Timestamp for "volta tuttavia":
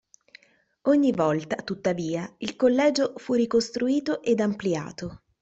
1.11-2.33